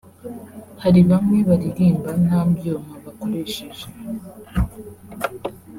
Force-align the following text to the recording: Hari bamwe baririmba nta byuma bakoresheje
Hari 0.83 1.01
bamwe 1.09 1.37
baririmba 1.49 2.09
nta 2.25 2.41
byuma 2.51 2.93
bakoresheje 3.03 3.87